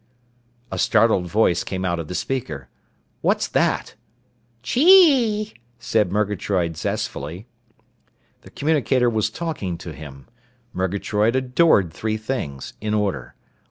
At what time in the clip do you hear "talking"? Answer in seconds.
9.29-9.77